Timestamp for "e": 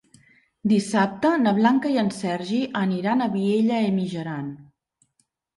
3.91-3.93